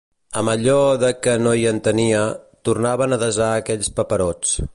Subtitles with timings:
[0.39, 2.25] Amb allò de que no hi entenia,
[2.71, 4.57] tornaven a desar aquells paperots